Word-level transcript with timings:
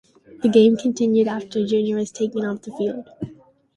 The 0.41 0.49
game 0.49 0.77
continued 0.77 1.27
after 1.27 1.63
Junior 1.63 1.97
was 1.97 2.09
taken 2.11 2.43
off 2.43 2.63
the 2.63 2.71
field. 2.71 3.07